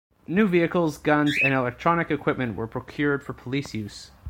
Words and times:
New 0.27 0.47
vehicles, 0.47 0.97
guns 0.97 1.37
and 1.43 1.53
electronic 1.53 2.09
equipment 2.09 2.55
were 2.55 2.65
procured 2.65 3.21
for 3.23 3.33
police 3.33 3.75
use. 3.75 4.09